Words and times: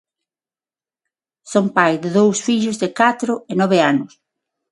Son 1.51 1.65
pai 1.77 1.93
de 2.03 2.09
dous 2.17 2.35
fillos 2.47 2.77
de 2.83 2.89
catro 2.99 3.33
e 3.51 3.53
nove 3.61 3.77
anos. 3.91 4.11